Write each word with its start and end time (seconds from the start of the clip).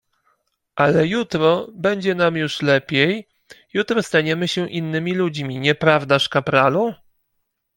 "Ale 0.75 1.07
jutro 1.07 1.67
będzie 1.73 2.15
nam 2.15 2.35
już 2.37 2.61
lepiej; 2.61 3.27
jutro 3.73 4.03
staniemy 4.03 4.47
się 4.47 4.69
innymi 4.69 5.15
ludźmi, 5.15 5.59
nieprawdaż 5.59 6.29
kapralu?" 6.29 6.93